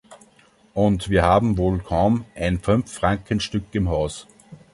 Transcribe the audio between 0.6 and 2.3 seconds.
Und wir haben wohl kaum